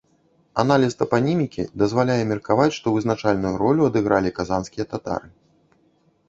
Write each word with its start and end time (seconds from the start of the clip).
Аналіз 0.61 0.93
тапанімікі 1.01 1.65
дазваляе 1.81 2.23
меркаваць, 2.31 2.73
што 2.79 2.95
вызначальную 2.97 3.53
ролю 3.65 3.81
адыгралі 3.91 4.33
казанскія 4.41 4.85
татары. 4.97 5.29